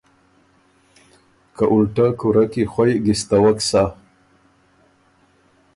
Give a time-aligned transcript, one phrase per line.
[1.55, 3.83] که اُلټۀ کُورۀ کی خوئ ګِستوک سۀ۔